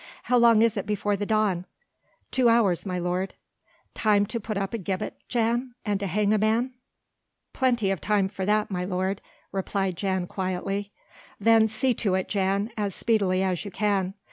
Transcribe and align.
"How 0.23 0.37
long 0.37 0.63
is 0.63 0.77
it 0.77 0.87
before 0.87 1.15
the 1.15 1.27
dawn?" 1.27 1.67
"Two 2.31 2.49
hours, 2.49 2.87
my 2.87 2.97
lord." 2.97 3.35
"Time 3.93 4.25
to 4.25 4.39
put 4.39 4.57
up 4.57 4.73
a 4.73 4.79
gibbet, 4.79 5.15
Jan? 5.27 5.75
and 5.85 5.99
to 5.99 6.07
hang 6.07 6.33
a 6.33 6.39
man?" 6.39 6.73
"Plenty 7.53 7.91
of 7.91 8.01
time 8.01 8.27
for 8.27 8.43
that, 8.43 8.71
my 8.71 8.83
lord," 8.83 9.21
replied 9.51 9.95
Jan 9.97 10.25
quietly. 10.25 10.91
"Then 11.39 11.67
see 11.67 11.93
to 11.93 12.15
it, 12.15 12.27
Jan, 12.27 12.71
as 12.75 12.95
speedily 12.95 13.43
as 13.43 13.63
you 13.63 13.69
can. 13.69 14.15